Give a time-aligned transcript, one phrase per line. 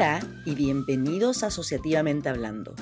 [0.00, 2.74] Hola y bienvenidos a Asociativamente Hablando,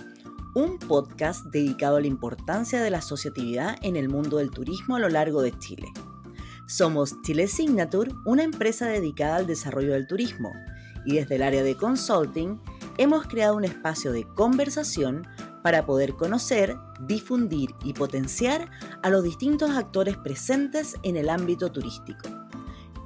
[0.55, 5.01] un podcast dedicado a la importancia de la asociatividad en el mundo del turismo a
[5.01, 5.89] lo largo de Chile.
[6.69, 10.53] Somos Chile Signature, una empresa dedicada al desarrollo del turismo,
[11.05, 12.61] y desde el área de consulting
[12.99, 15.27] hemos creado un espacio de conversación
[15.65, 18.71] para poder conocer, difundir y potenciar
[19.03, 22.38] a los distintos actores presentes en el ámbito turístico.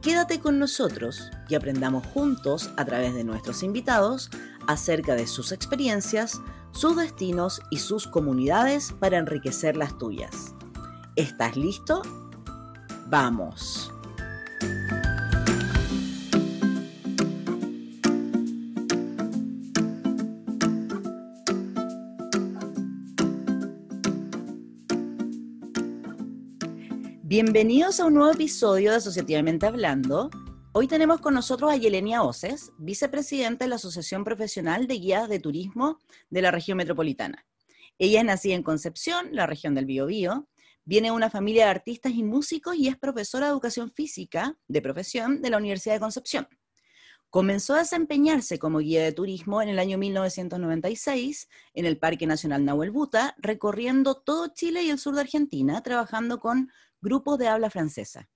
[0.03, 4.31] Quédate con nosotros y aprendamos juntos a través de nuestros invitados
[4.67, 6.41] acerca de sus experiencias,
[6.73, 10.57] sus destinos y sus comunidades para enriquecer las tuyas.
[11.15, 12.03] ¿Estás listo?
[13.07, 13.93] ¡Vamos!
[27.35, 30.29] Bienvenidos a un nuevo episodio de Asociativamente Hablando.
[30.73, 35.41] Hoy tenemos con nosotros a Yelenia Oces, vicepresidenta de la Asociación Profesional de Guías de
[35.41, 37.47] Turismo de la región metropolitana.
[37.99, 40.47] Ella es nacida en Concepción, la región del Biobío,
[40.85, 44.83] viene de una familia de artistas y músicos y es profesora de educación física de
[44.83, 46.47] profesión de la Universidad de Concepción.
[47.31, 52.63] Comenzó a desempeñarse como guía de turismo en el año 1996 en el Parque Nacional
[52.67, 56.71] Nahuel Buta, recorriendo todo Chile y el sur de Argentina, trabajando con
[57.03, 58.31] grupos de habla francesa.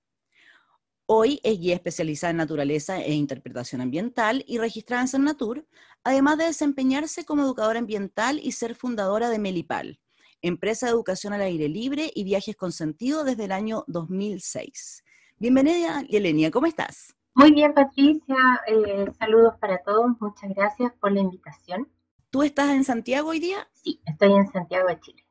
[1.07, 5.65] Hoy es guía especializada en naturaleza e interpretación ambiental y registrada en Natur,
[6.03, 10.01] además de desempeñarse como educadora ambiental y ser fundadora de Melipal,
[10.41, 15.05] empresa de educación al aire libre y viajes con sentido desde el año 2006.
[15.37, 17.15] Bienvenida, Yelenia, ¿cómo estás?
[17.35, 18.35] Muy bien, Patricia.
[18.67, 20.19] Eh, saludos para todos.
[20.19, 21.87] Muchas gracias por la invitación.
[22.31, 23.69] ¿Tú estás en Santiago hoy día?
[23.71, 25.25] Sí, estoy en Santiago de Chile.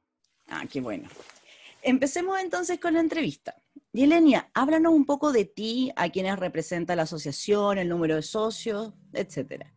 [0.49, 1.09] Ah, qué bueno.
[1.89, 3.55] Empecemos entonces con la entrevista.
[3.93, 8.93] Yelenia, háblanos un poco de ti, a quienes representa la asociación, el número de socios,
[9.13, 9.73] etcétera.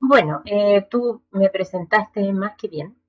[0.00, 3.00] Bueno, eh, tú me presentaste más que bien.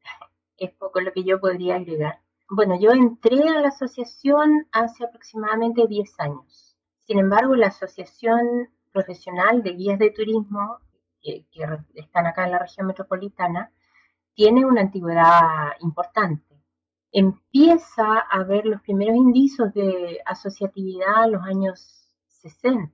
[0.55, 2.21] Es poco lo que yo podría agregar.
[2.47, 6.77] Bueno, yo entré a la asociación hace aproximadamente 10 años.
[7.07, 10.77] Sin embargo, la asociación profesional de guías de turismo,
[11.23, 11.65] que, que
[11.95, 13.71] están acá en la región metropolitana,
[14.35, 16.47] tiene una antigüedad importante
[17.17, 22.94] empieza a ver los primeros indicios de asociatividad en los años 60.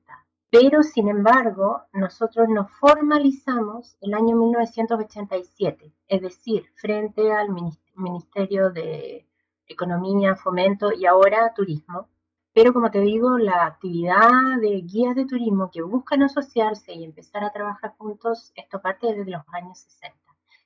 [0.49, 7.49] Pero, sin embargo, nosotros nos formalizamos el año 1987, es decir, frente al
[7.95, 9.27] Ministerio de
[9.67, 12.07] Economía, Fomento y ahora Turismo.
[12.53, 17.43] Pero, como te digo, la actividad de guías de turismo que buscan asociarse y empezar
[17.43, 20.17] a trabajar juntos, esto parte desde los años 60.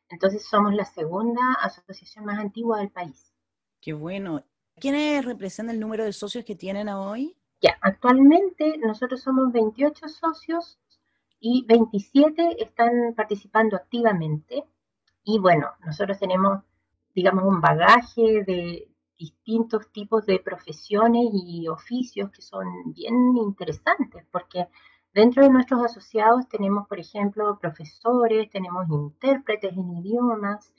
[0.09, 3.26] Entonces, somos la segunda asociación más antigua del país.
[3.87, 4.43] Qué bueno.
[4.81, 7.37] ¿Quiénes representan el número de socios que tienen hoy?
[7.61, 10.77] Ya, actualmente nosotros somos 28 socios
[11.39, 14.65] y 27 están participando activamente.
[15.23, 16.63] Y bueno, nosotros tenemos,
[17.15, 24.67] digamos, un bagaje de distintos tipos de profesiones y oficios que son bien interesantes, porque
[25.13, 30.73] dentro de nuestros asociados tenemos, por ejemplo, profesores, tenemos intérpretes en idiomas,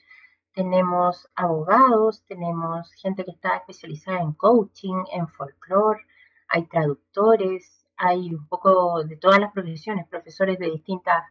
[0.53, 6.01] tenemos abogados, tenemos gente que está especializada en coaching, en folclore,
[6.47, 11.23] hay traductores, hay un poco de todas las profesiones, profesores de distintas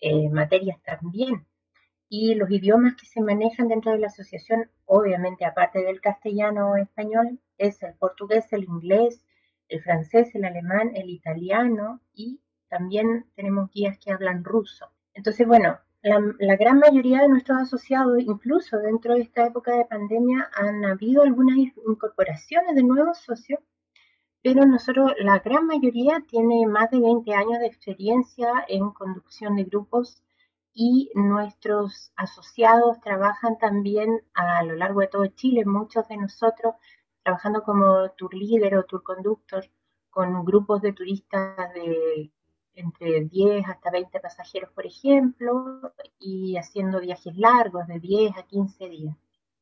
[0.00, 1.46] eh, materias también.
[2.08, 6.76] Y los idiomas que se manejan dentro de la asociación, obviamente aparte del castellano o
[6.76, 9.24] español, es el portugués, el inglés,
[9.68, 14.90] el francés, el alemán, el italiano y también tenemos guías que hablan ruso.
[15.14, 20.48] Entonces, bueno, la, gran mayoría de nuestros asociados, incluso dentro de esta época de pandemia,
[20.54, 23.60] han habido algunas incorporaciones de nuevos socios,
[24.42, 29.64] pero nosotros, la gran mayoría tiene más de 20 años de experiencia en conducción de
[29.64, 30.22] grupos
[30.72, 36.74] y nuestros asociados trabajan también a lo largo de todo Chile, muchos de nosotros
[37.24, 39.64] trabajando como tour leader o tour conductor
[40.10, 42.32] con grupos de turistas de
[42.78, 48.88] entre 10 hasta 20 pasajeros, por ejemplo, y haciendo viajes largos de 10 a 15
[48.88, 49.16] días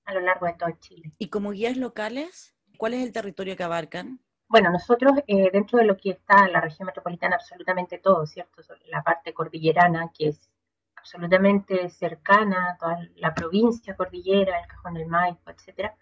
[0.05, 1.13] a lo largo de todo Chile.
[1.19, 4.21] ¿Y como guías locales, cuál es el territorio que abarcan?
[4.49, 8.63] Bueno, nosotros eh, dentro de lo que está la región metropolitana, absolutamente todo, ¿cierto?
[8.87, 10.49] La parte cordillerana, que es
[10.95, 15.97] absolutamente cercana a toda la provincia cordillera, el Cajón del Maipo, etcétera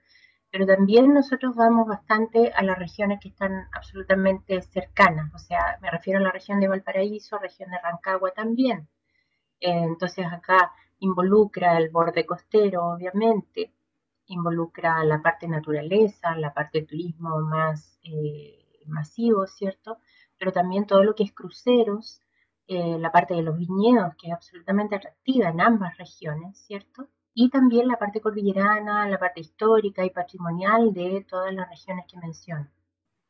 [0.54, 5.90] pero también nosotros vamos bastante a las regiones que están absolutamente cercanas, o sea, me
[5.90, 8.88] refiero a la región de Valparaíso, región de Rancagua también.
[9.58, 10.70] Eh, entonces acá
[11.00, 13.72] involucra el borde costero, obviamente,
[14.26, 19.98] involucra la parte naturaleza, la parte de turismo más eh, masivo, ¿cierto?
[20.38, 22.20] Pero también todo lo que es cruceros,
[22.68, 27.08] eh, la parte de los viñedos, que es absolutamente atractiva en ambas regiones, ¿cierto?
[27.34, 32.16] Y también la parte cordillerana, la parte histórica y patrimonial de todas las regiones que
[32.18, 32.68] menciono.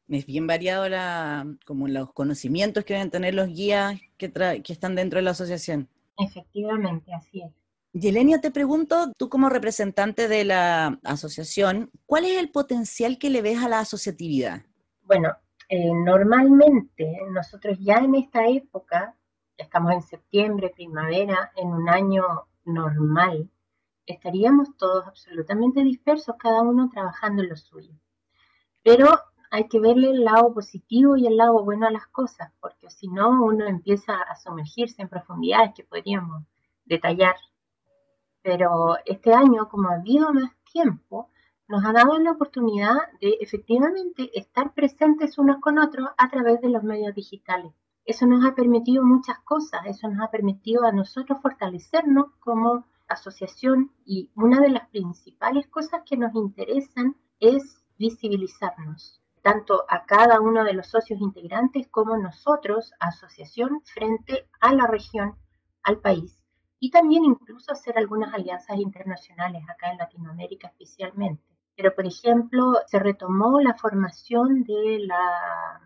[0.08, 4.94] Es bien variado la, como los conocimientos que deben tener los guías que, que están
[4.94, 5.88] dentro de la asociación.
[6.18, 7.50] Efectivamente, así es.
[7.94, 13.40] Yelenia, te pregunto, tú como representante de la asociación, ¿cuál es el potencial que le
[13.40, 14.62] ves a la asociatividad?
[15.02, 15.30] Bueno,
[15.68, 19.16] eh, normalmente nosotros ya en esta época,
[19.56, 22.24] ya estamos en septiembre, primavera, en un año
[22.64, 23.48] normal,
[24.06, 27.92] estaríamos todos absolutamente dispersos, cada uno trabajando en lo suyo.
[28.82, 29.08] Pero
[29.50, 33.08] hay que verle el lado positivo y el lado bueno a las cosas, porque si
[33.08, 36.44] no uno empieza a sumergirse en profundidades que podríamos
[36.84, 37.36] detallar
[38.44, 41.30] pero este año, como ha habido más tiempo,
[41.66, 46.68] nos ha dado la oportunidad de efectivamente estar presentes unos con otros a través de
[46.68, 47.72] los medios digitales.
[48.04, 53.92] Eso nos ha permitido muchas cosas, eso nos ha permitido a nosotros fortalecernos como asociación
[54.04, 60.64] y una de las principales cosas que nos interesan es visibilizarnos, tanto a cada uno
[60.64, 65.36] de los socios integrantes como nosotros, asociación, frente a la región,
[65.82, 66.44] al país
[66.80, 71.42] y también incluso hacer algunas alianzas internacionales acá en Latinoamérica especialmente.
[71.76, 75.80] Pero, por ejemplo, se retomó la formación de la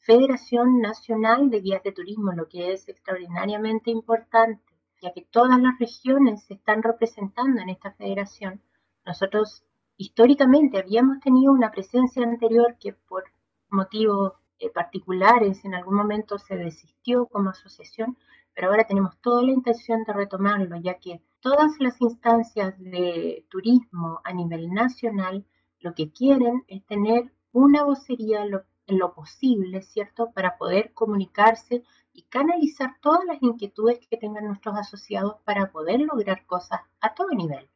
[0.00, 4.73] Federación Nacional de Guías de Turismo, lo que es extraordinariamente importante,
[5.04, 8.62] ya que todas las regiones se están representando en esta federación.
[9.04, 9.62] Nosotros
[9.98, 13.24] históricamente habíamos tenido una presencia anterior que por
[13.68, 18.16] motivos eh, particulares en algún momento se desistió como asociación,
[18.54, 24.22] pero ahora tenemos toda la intención de retomarlo, ya que todas las instancias de turismo
[24.24, 25.44] a nivel nacional
[25.80, 28.42] lo que quieren es tener una vocería
[28.86, 31.82] en lo, posible, ¿cierto?, para poder comunicarse
[32.14, 37.30] y canalizar todas las inquietudes que tengan nuestros asociados para poder lograr cosas a todo
[37.30, 37.68] nivel.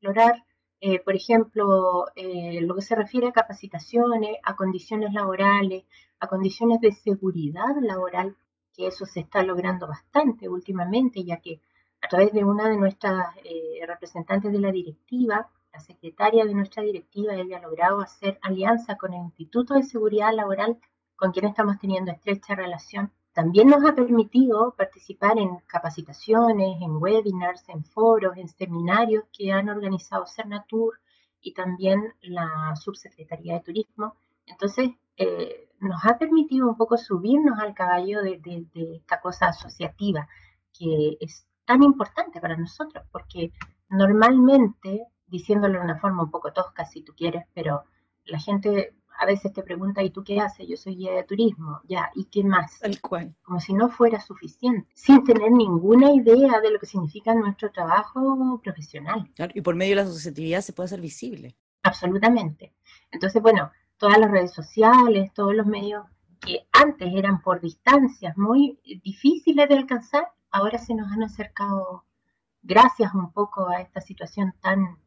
[0.00, 0.44] Lograr,
[0.80, 5.84] eh, por ejemplo, eh, lo que se refiere a capacitaciones, a condiciones laborales,
[6.18, 8.36] a condiciones de seguridad laboral
[8.74, 11.60] que eso se está logrando bastante últimamente, ya que
[12.00, 16.82] a través de una de nuestras eh, representantes de la directiva, la secretaria de nuestra
[16.82, 20.78] directiva, ella ha logrado hacer alianza con el Instituto de Seguridad Laboral,
[21.16, 23.12] con quien estamos teniendo estrecha relación.
[23.32, 29.70] También nos ha permitido participar en capacitaciones, en webinars, en foros, en seminarios que han
[29.70, 31.00] organizado Cernatur
[31.40, 34.16] y también la Subsecretaría de Turismo.
[34.46, 40.28] Entonces, eh, nos ha permitido un poco subirnos al caballo de, esta cosa asociativa
[40.78, 43.52] que es tan importante para nosotros, porque
[43.88, 47.84] normalmente, diciéndolo de una forma un poco tosca si tú quieres, pero
[48.24, 50.66] la gente a veces te pregunta, ¿y tú qué haces?
[50.68, 52.80] Yo soy guía de turismo, ya, ¿y qué más?
[52.80, 53.36] Tal cual.
[53.42, 58.60] Como si no fuera suficiente, sin tener ninguna idea de lo que significa nuestro trabajo
[58.64, 59.30] profesional.
[59.54, 61.56] y por medio de la asociatividad se puede hacer visible.
[61.84, 62.74] Absolutamente.
[63.12, 66.04] Entonces, bueno, todas las redes sociales, todos los medios
[66.40, 72.04] que antes eran por distancias muy difíciles de alcanzar, ahora se nos han acercado
[72.60, 74.98] gracias un poco a esta situación tan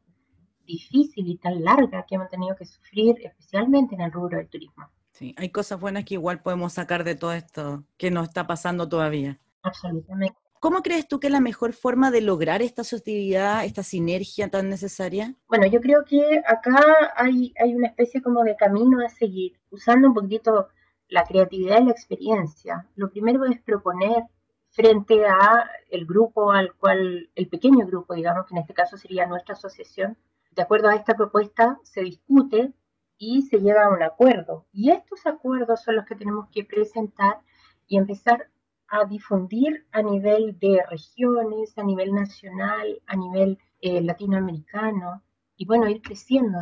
[0.65, 4.89] difícil y tan larga que hemos tenido que sufrir, especialmente en el rubro del turismo.
[5.11, 8.89] Sí, hay cosas buenas que igual podemos sacar de todo esto que nos está pasando
[8.89, 9.39] todavía.
[9.63, 10.37] Absolutamente.
[10.59, 14.69] ¿Cómo crees tú que es la mejor forma de lograr esta asociatividad, esta sinergia tan
[14.69, 15.35] necesaria?
[15.47, 20.07] Bueno, yo creo que acá hay, hay una especie como de camino a seguir, usando
[20.07, 20.69] un poquito
[21.07, 22.87] la creatividad y la experiencia.
[22.95, 24.23] Lo primero es proponer
[24.71, 29.25] frente a el grupo al cual, el pequeño grupo, digamos, que en este caso sería
[29.25, 30.17] nuestra asociación,
[30.55, 32.73] de acuerdo a esta propuesta se discute
[33.17, 34.65] y se llega a un acuerdo.
[34.71, 37.41] Y estos acuerdos son los que tenemos que presentar
[37.87, 38.49] y empezar
[38.87, 45.23] a difundir a nivel de regiones, a nivel nacional, a nivel eh, latinoamericano,
[45.57, 46.59] y bueno, ir creciendo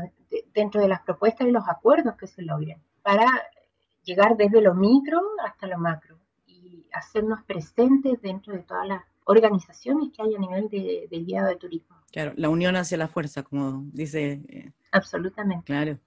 [0.53, 3.25] dentro de las propuestas y los acuerdos que se logren, para
[4.03, 10.09] llegar desde lo micro hasta lo macro y hacernos presentes dentro de todas las organizaciones
[10.15, 11.97] que hay a nivel de, de guiado de turismo.
[12.11, 14.41] Claro, la unión hacia la fuerza, como dice.
[14.47, 15.65] Eh, Absolutamente.
[15.65, 15.99] Claro.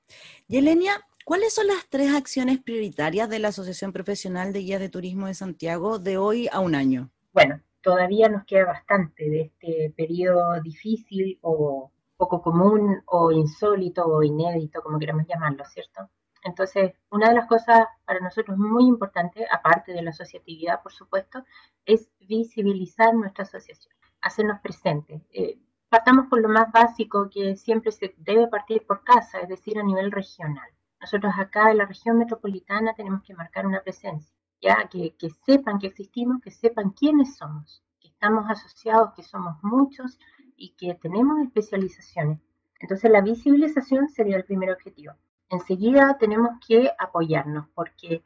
[0.48, 4.88] Y Elenia, ¿Cuáles son las tres acciones prioritarias de la Asociación Profesional de Guías de
[4.88, 7.10] Turismo de Santiago de hoy a un año?
[7.32, 14.22] Bueno, todavía nos queda bastante de este periodo difícil o poco común o insólito o
[14.22, 16.08] inédito, como queramos llamarlo, ¿cierto?
[16.46, 21.44] Entonces, una de las cosas para nosotros muy importante, aparte de la asociatividad, por supuesto,
[21.84, 25.22] es visibilizar nuestra asociación, hacernos presentes.
[25.32, 29.76] Eh, partamos por lo más básico que siempre se debe partir por casa, es decir,
[29.76, 30.68] a nivel regional.
[31.00, 34.32] Nosotros acá en la región metropolitana tenemos que marcar una presencia.
[34.62, 39.56] ya que, que sepan que existimos, que sepan quiénes somos, que estamos asociados, que somos
[39.62, 40.18] muchos
[40.56, 42.38] y que tenemos especializaciones.
[42.78, 45.14] Entonces la visibilización sería el primer objetivo.
[45.48, 48.24] Enseguida tenemos que apoyarnos porque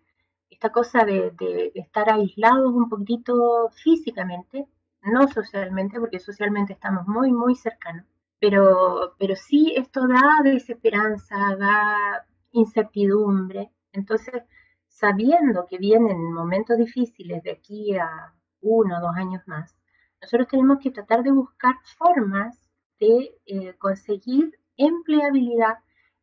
[0.49, 4.67] esta cosa de, estar aislados un poquito físicamente,
[5.03, 8.05] no socialmente, porque socialmente estamos muy, muy cercanos,
[8.39, 13.71] pero, pero sí esto da desesperanza, da incertidumbre.
[13.93, 14.43] Entonces,
[14.89, 19.75] sabiendo que vienen momentos difíciles de aquí a uno o dos años más,
[20.21, 22.59] nosotros tenemos que tratar de buscar formas
[22.99, 25.79] de eh, conseguir empleabilidad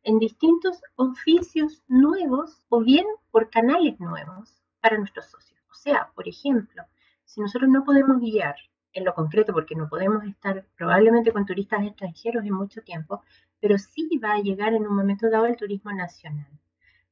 [0.08, 5.60] en distintos oficios nuevos o bien por canales nuevos para nuestros socios.
[5.70, 6.82] O sea, por ejemplo,
[7.26, 8.56] si nosotros no podemos guiar
[8.94, 13.22] en lo concreto, porque no podemos estar probablemente con turistas extranjeros en mucho tiempo,
[13.60, 16.48] pero sí va a llegar en un momento dado el turismo nacional.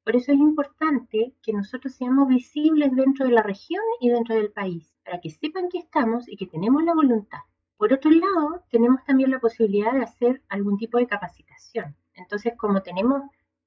[0.02, 4.52] Por eso es importante que nosotros seamos visibles dentro de la región y dentro del
[4.52, 7.40] país, para que sepan que estamos y que tenemos la voluntad.
[7.76, 11.94] Por otro lado, tenemos también la posibilidad de hacer algún tipo de capacitación.
[12.16, 13.22] Entonces, como tenemos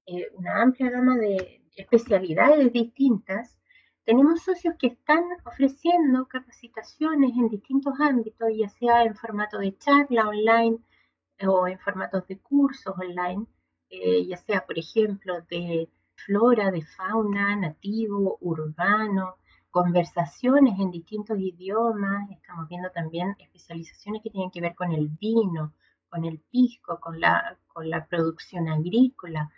[0.05, 3.57] eh, una amplia gama de especialidades distintas,
[4.03, 10.27] tenemos socios que están ofreciendo capacitaciones en distintos ámbitos, ya sea en formato de charla
[10.27, 10.79] online
[11.47, 13.45] o en formatos de cursos online,
[13.89, 19.35] eh, ya sea, por ejemplo, de flora, de fauna, nativo, urbano,
[19.69, 25.73] conversaciones en distintos idiomas, estamos viendo también especializaciones que tienen que ver con el vino,
[26.09, 29.49] con el pisco, con la, con la producción agrícola,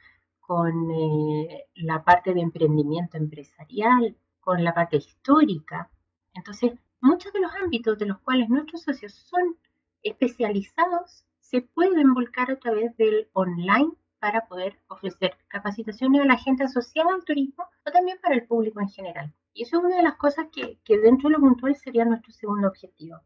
[0.42, 5.90] con eh, la parte de emprendimiento empresarial, con la parte histórica.
[6.36, 9.58] Entonces, muchos de los ámbitos de los cuales nuestros socios son
[10.04, 16.66] especializados se pueden volcar a través del online para poder ofrecer capacitaciones a la gente
[16.66, 19.34] asociada al turismo o también para el público en general.
[19.56, 22.68] Y eso es una de las cosas que, dentro de lo puntual sería nuestro segundo
[22.68, 23.18] objetivo.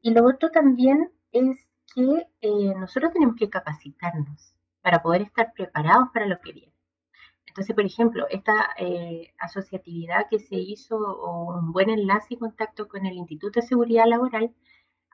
[0.00, 6.08] Y lo otro también es que eh, nosotros tenemos que capacitarnos para poder estar preparados
[6.12, 6.72] para lo que viene.
[7.46, 12.88] Entonces, por ejemplo, esta eh, asociatividad que se hizo o un buen enlace y contacto
[12.88, 14.54] con el Instituto de Seguridad Laboral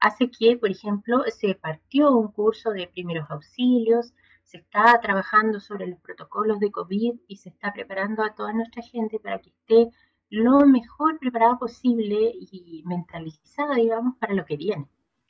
[0.00, 5.88] hace que, por ejemplo, se partió un curso de primeros auxilios, se está trabajando sobre
[5.88, 9.90] los protocolos de COVID y se está preparando a toda nuestra gente para que esté
[10.30, 14.86] lo mejor preparada posible y mentalizada, digamos, para lo que viene.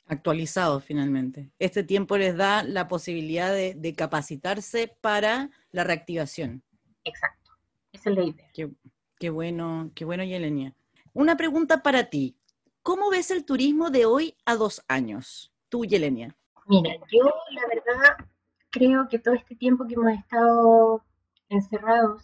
[0.09, 1.51] Actualizado finalmente.
[1.59, 6.63] Este tiempo les da la posibilidad de, capacitarse para la reactivación.
[7.03, 7.51] Exacto,
[7.91, 8.47] esa es la idea.
[9.19, 10.73] Qué, bueno, qué bueno, Yelenia.
[11.13, 12.35] Una pregunta para ti.
[12.81, 15.53] ¿Cómo ves el turismo de hoy a dos años?
[15.69, 16.35] Tú, Yelenia.
[16.65, 18.25] Mira, yo la verdad
[18.71, 21.05] creo que todo este tiempo que hemos estado
[21.49, 22.23] encerrados,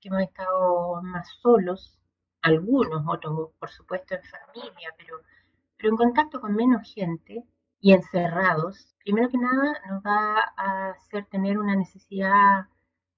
[0.00, 1.98] que hemos estado más solos,
[2.42, 5.22] algunos, otros por supuesto en familia, pero,
[5.82, 7.44] pero en contacto con menos gente
[7.80, 12.68] y encerrados, primero que nada nos va a hacer tener una necesidad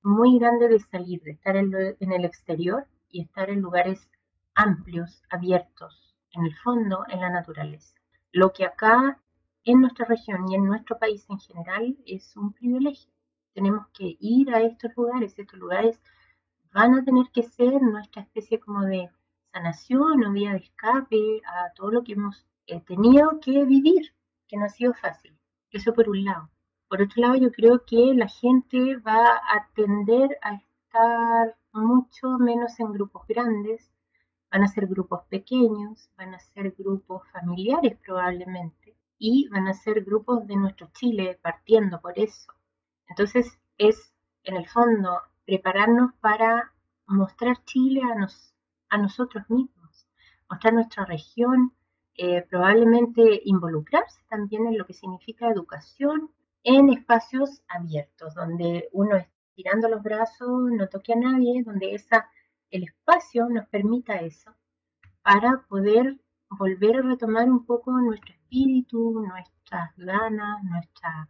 [0.02, 4.08] muy grande de salir, de estar en, en el exterior y estar en lugares
[4.54, 7.96] amplios, abiertos, en el fondo, en la naturaleza.
[8.32, 9.20] Lo que acá
[9.64, 13.12] en nuestra región y en nuestro país en general es un privilegio.
[13.52, 16.00] Tenemos que ir a estos lugares, estos lugares
[16.72, 19.10] van a tener que ser nuestra especie como de
[19.52, 24.14] sanación o vía de escape a todo lo que hemos eh, tenido que vivir,
[24.48, 25.36] que no ha sido fácil.
[25.70, 26.50] Eso por un lado.
[26.88, 32.78] Por otro lado, yo creo que la gente va a tender a estar mucho menos
[32.78, 33.90] en grupos grandes,
[34.50, 40.04] van a ser grupos pequeños, van a ser grupos familiares probablemente, y van a ser
[40.04, 42.52] grupos de nuestro Chile partiendo por eso.
[43.08, 44.12] Entonces es,
[44.44, 46.72] en el fondo, prepararnos para
[47.06, 48.54] mostrar Chile a, nos,
[48.88, 50.06] a nosotros mismos,
[50.48, 51.72] mostrar nuestra región,
[52.16, 56.30] eh, probablemente involucrarse también en lo que significa educación
[56.62, 62.28] en espacios abiertos, donde uno estirando los brazos, no toque a nadie, donde esa,
[62.70, 64.54] el espacio nos permita eso,
[65.22, 66.18] para poder
[66.50, 71.28] volver a retomar un poco nuestro espíritu, nuestras ganas, nuestra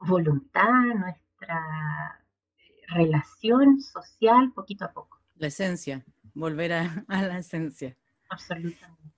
[0.00, 2.24] voluntad, nuestra
[2.58, 5.20] eh, relación social poquito a poco.
[5.36, 7.96] La esencia, volver a, la esencia.
[8.28, 9.09] Absolutamente.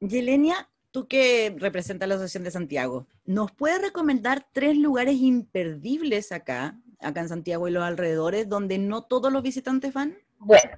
[0.00, 6.78] Yelenia, tú que representas la Asociación de Santiago, ¿nos puedes recomendar tres lugares imperdibles acá,
[7.00, 10.16] acá en Santiago y los alrededores, donde no todos los visitantes van?
[10.38, 10.76] Bueno,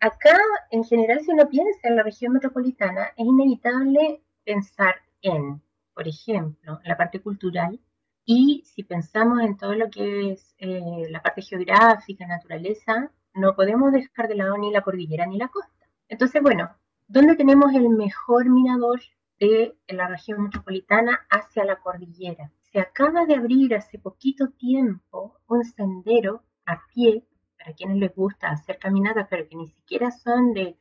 [0.00, 0.38] acá
[0.70, 5.62] en general si uno piensa en la región metropolitana, es inevitable pensar en,
[5.94, 7.80] por ejemplo, la parte cultural
[8.24, 13.92] y si pensamos en todo lo que es eh, la parte geográfica, naturaleza, no podemos
[13.92, 15.88] dejar de lado ni la cordillera ni la costa.
[16.08, 16.70] Entonces, bueno,
[17.08, 19.00] ¿dónde tenemos el mejor mirador
[19.40, 22.52] de la región metropolitana hacia la cordillera?
[22.70, 27.24] Se acaba de abrir hace poquito tiempo un sendero a pie
[27.58, 30.76] para quienes les gusta hacer caminatas, pero que ni siquiera son de,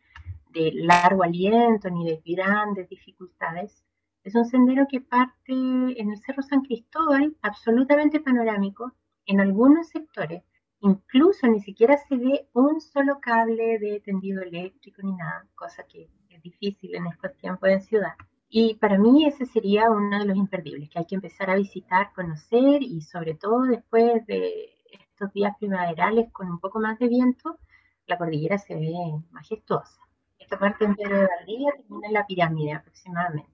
[0.50, 3.86] de largo aliento ni de grandes dificultades.
[4.24, 8.94] Es un sendero que parte en el Cerro San Cristóbal, absolutamente panorámico,
[9.26, 10.44] en algunos sectores.
[10.82, 16.10] Incluso ni siquiera se ve un solo cable de tendido eléctrico ni nada, cosa que
[16.30, 18.14] es difícil en estos tiempos en ciudad.
[18.50, 22.14] Y para mí ese sería uno de los imperdibles, que hay que empezar a visitar,
[22.14, 27.58] conocer y sobre todo después de estos días primaverales con un poco más de viento,
[28.06, 28.94] la cordillera se ve
[29.32, 30.00] majestuosa.
[30.40, 33.52] Esta parte en Pedro de Valdivia termina en la pirámide aproximadamente.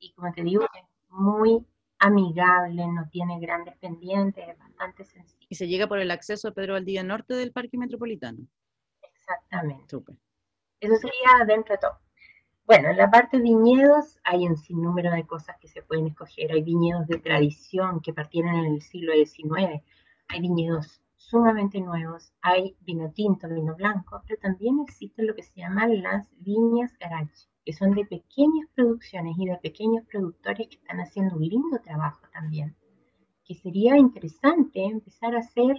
[0.00, 1.64] Y como te digo, es muy
[2.00, 5.46] amigable, no tiene grandes pendientes, es bastante sencillo.
[5.48, 8.38] Y se llega por el acceso a Pedro Valdivia Norte del Parque Metropolitano.
[9.02, 9.96] Exactamente.
[10.80, 11.98] Eso sería dentro de todo.
[12.64, 16.52] Bueno, en la parte de viñedos hay un sinnúmero de cosas que se pueden escoger.
[16.52, 19.82] Hay viñedos de tradición que partieron en el siglo XIX.
[20.28, 22.32] Hay viñedos sumamente nuevos.
[22.40, 27.50] Hay vino tinto, vino blanco, pero también existen lo que se llaman las viñas garage
[27.64, 32.26] que son de pequeñas producciones y de pequeños productores que están haciendo un lindo trabajo
[32.32, 32.74] también.
[33.44, 35.76] Que sería interesante empezar a hacer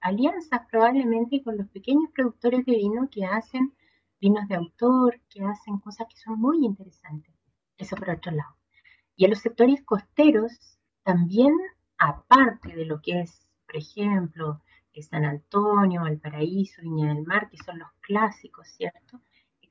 [0.00, 3.72] alianzas probablemente con los pequeños productores de vino que hacen
[4.20, 7.34] vinos de autor, que hacen cosas que son muy interesantes.
[7.78, 8.54] Eso por otro lado.
[9.16, 11.52] Y en los sectores costeros, también
[11.98, 14.60] aparte de lo que es, por ejemplo,
[15.02, 19.20] San Antonio, Valparaíso, Viña del Mar, que son los clásicos, ¿cierto?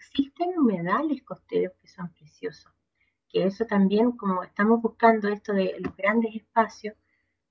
[0.03, 2.71] existen humedales costeros que son preciosos,
[3.29, 6.95] que eso también, como estamos buscando esto de los grandes espacios,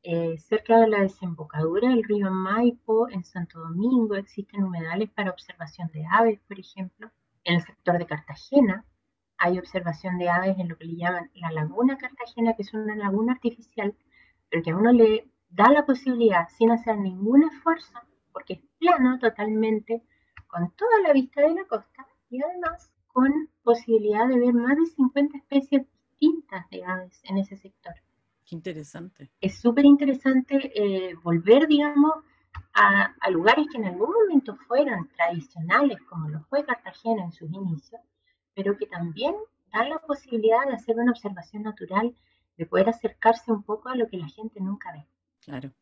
[0.03, 5.89] eh, cerca de la desembocadura del río Maipo, en Santo Domingo, existen humedales para observación
[5.93, 7.11] de aves, por ejemplo.
[7.45, 8.85] En el sector de Cartagena
[9.39, 12.97] hay observación de aves en lo que le llaman la laguna Cartagena, que es una
[12.97, 13.95] laguna artificial,
[14.51, 17.99] pero que a uno le da la posibilidad, sin hacer ningún esfuerzo,
[18.33, 20.03] porque es plano totalmente,
[20.47, 23.31] con toda la vista de la costa, y además con
[23.63, 25.83] posibilidad de ver más de 50 especies
[26.19, 27.95] distintas de aves en ese sector.
[28.47, 29.31] Qué interesante.
[29.41, 32.13] Es súper interesante eh, volver, digamos,
[32.75, 37.51] a, a, lugares que en algún momento fueron tradicionales, como lo fue Cartagena en sus
[37.53, 38.01] inicios,
[38.55, 39.35] pero que también
[39.73, 42.15] dan la posibilidad de hacer una observación natural,
[42.57, 45.07] de poder acercarse un poco a lo que la gente nunca ve.
[45.45, 45.73] Claro.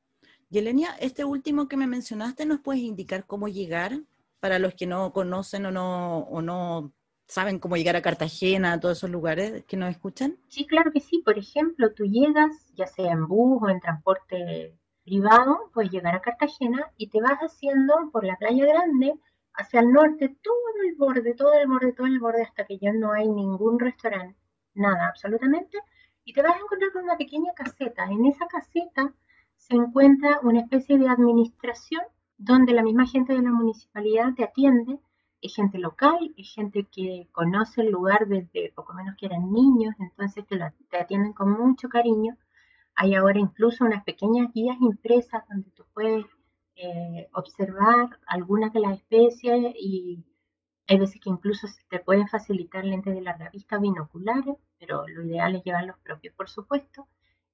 [0.48, 4.00] Yelenia, este último que me mencionaste, ¿nos puedes indicar cómo llegar
[4.40, 6.92] para los que no conocen o no, o no
[7.26, 10.38] saben cómo llegar a Cartagena, a todos esos lugares que nos escuchan?
[10.48, 11.22] Sí, claro que sí.
[11.24, 16.22] Por ejemplo, tú llegas, ya sea en bus o en transporte privado, puedes llegar a
[16.22, 19.14] Cartagena y te vas haciendo por la playa grande
[19.54, 20.54] hacia el norte, todo
[20.88, 24.38] el borde, todo el borde, todo el borde, hasta que ya no hay ningún restaurante,
[24.74, 25.78] nada, absolutamente,
[26.24, 28.04] y te vas a encontrar con una pequeña caseta.
[28.04, 29.12] En esa caseta
[29.60, 32.02] se encuentra una especie de administración
[32.38, 34.98] donde la misma gente de la municipalidad te atiende,
[35.42, 39.94] es gente local, es gente que conoce el lugar desde poco menos que eran niños,
[39.98, 40.58] entonces te,
[40.90, 42.36] te atienden con mucho cariño.
[42.94, 46.24] Hay ahora incluso unas pequeñas guías impresas donde tú puedes
[46.76, 50.24] eh, observar algunas de las especies y
[50.88, 55.54] hay veces que incluso te pueden facilitar lentes de larga vista binoculares, pero lo ideal
[55.54, 57.06] es llevar los propios, por supuesto.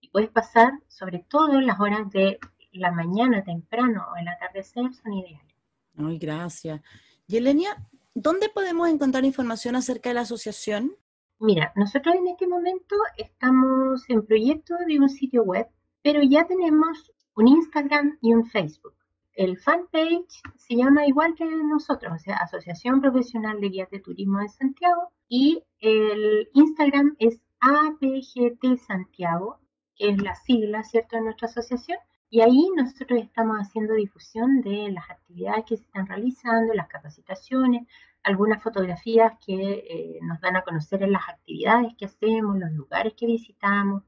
[0.06, 2.38] Y puedes pasar, sobre todo en las horas de
[2.70, 5.54] la mañana temprano o el atardecer son ideales.
[5.98, 6.80] Ay, gracias.
[7.26, 7.76] Yelenia,
[8.14, 10.96] ¿dónde podemos encontrar información acerca de la asociación?
[11.40, 15.66] Mira, nosotros en este momento estamos en proyecto de un sitio web,
[16.02, 18.94] pero ya tenemos un Instagram y un Facebook.
[19.32, 24.38] El fanpage se llama igual que nosotros, o sea, Asociación Profesional de Guías de Turismo
[24.38, 29.58] de Santiago, y el Instagram es APGT Santiago,
[29.96, 31.98] que es la sigla, ¿cierto?, de nuestra asociación.
[32.28, 37.86] Y ahí nosotros estamos haciendo difusión de las actividades que se están realizando, las capacitaciones,
[38.22, 43.14] algunas fotografías que eh, nos dan a conocer en las actividades que hacemos, los lugares
[43.16, 44.02] que visitamos,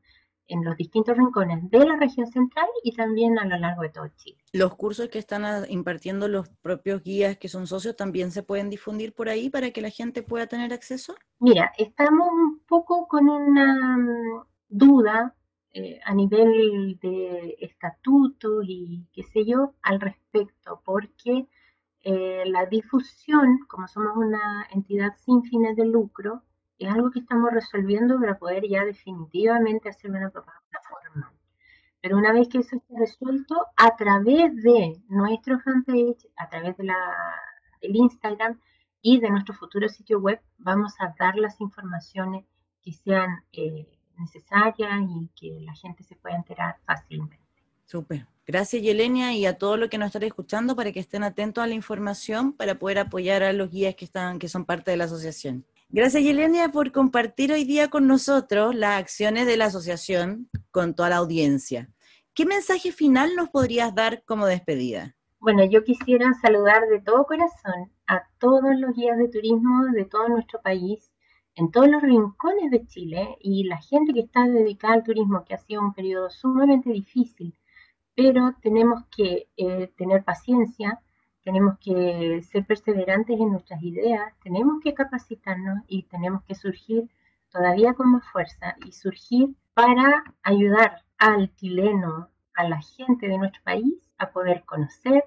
[0.49, 4.09] en los distintos rincones de la región central y también a lo largo de todo
[4.17, 4.39] Chile.
[4.53, 8.71] ¿Los cursos que están ah, impartiendo los propios guías que son socios también se pueden
[8.71, 11.15] difundir por ahí para que la gente pueda tener acceso?
[11.39, 15.35] Mira, estamos un poco con una mm, duda
[15.73, 21.47] eh, a nivel de estatutos y qué sé yo al respecto, porque
[22.03, 26.43] eh, la difusión, como somos una entidad sin fines de lucro,
[26.79, 31.33] es algo que estamos resolviendo para poder ya definitivamente hacer una propaganda formal.
[32.01, 36.85] Pero una vez que eso esté resuelto, a través de nuestro fanpage, a través de
[36.85, 36.97] la,
[37.83, 38.59] del Instagram,
[39.03, 42.45] y de nuestro futuro sitio web vamos a dar las informaciones
[42.83, 47.39] que sean eh, necesarias y que la gente se pueda enterar fácilmente.
[47.85, 48.27] Súper.
[48.47, 51.67] Gracias, Yelenia, y a todos los que nos están escuchando para que estén atentos a
[51.67, 55.05] la información para poder apoyar a los guías que, están, que son parte de la
[55.05, 55.65] asociación.
[55.91, 61.09] Gracias, Yelenia, por compartir hoy día con nosotros las acciones de la asociación con toda
[61.09, 61.89] la audiencia.
[62.35, 65.17] ¿Qué mensaje final nos podrías dar como despedida?
[65.41, 70.29] Bueno, yo quisiera saludar de todo corazón a todos los guías de turismo de todo
[70.29, 71.11] nuestro país,
[71.59, 75.55] en todos los rincones de Chile y la gente que está dedicada al turismo, que
[75.55, 77.53] ha sido un periodo sumamente difícil,
[78.15, 81.01] pero tenemos que eh, tener paciencia,
[81.43, 87.11] tenemos que ser perseverantes en nuestras ideas, tenemos que capacitarnos y tenemos que surgir
[87.51, 93.63] todavía con más fuerza y surgir para ayudar al chileno, a la gente de nuestro
[93.65, 95.25] país a poder conocer,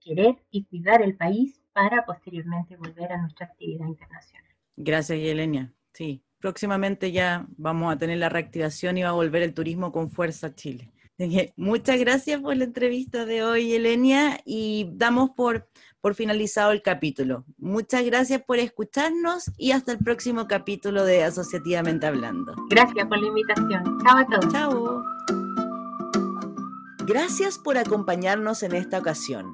[0.00, 4.49] querer y cuidar el país para posteriormente volver a nuestra actividad internacional.
[4.82, 5.72] Gracias, Yelenia.
[5.92, 10.10] Sí, próximamente ya vamos a tener la reactivación y va a volver el turismo con
[10.10, 10.90] fuerza a Chile.
[11.56, 15.68] Muchas gracias por la entrevista de hoy, Elenia, y damos por,
[16.00, 17.44] por finalizado el capítulo.
[17.58, 22.54] Muchas gracias por escucharnos y hasta el próximo capítulo de Asociativamente Hablando.
[22.70, 23.98] Gracias por la invitación.
[24.02, 24.52] Chao a todos.
[24.52, 25.04] Chao.
[27.06, 29.52] Gracias por acompañarnos en esta ocasión.